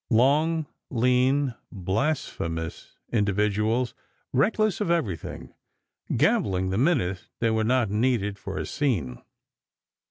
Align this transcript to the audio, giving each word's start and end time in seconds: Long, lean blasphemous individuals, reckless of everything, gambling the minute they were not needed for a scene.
Long, 0.09 0.65
lean 0.89 1.53
blasphemous 1.71 2.97
individuals, 3.13 3.93
reckless 4.33 4.81
of 4.81 4.89
everything, 4.89 5.53
gambling 6.17 6.71
the 6.71 6.79
minute 6.79 7.25
they 7.39 7.51
were 7.51 7.63
not 7.63 7.91
needed 7.91 8.39
for 8.39 8.57
a 8.57 8.65
scene. 8.65 9.21